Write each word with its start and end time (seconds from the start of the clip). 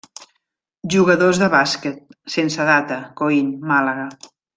Jugadors 0.93 1.41
de 1.43 1.49
bàsquet, 1.55 1.99
sense 2.37 2.65
data, 2.71 2.97
Coín, 3.21 3.53
Màlaga. 3.73 4.09